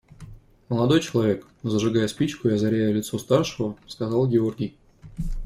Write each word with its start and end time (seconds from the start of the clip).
Молодой 0.67 0.99
человек,– 0.99 1.45
зажигая 1.61 2.07
спичку 2.07 2.47
и 2.49 2.53
озаряя 2.53 2.91
лицо 2.91 3.19
старшего, 3.19 3.75
сказал 3.85 4.27
Георгий. 4.27 4.75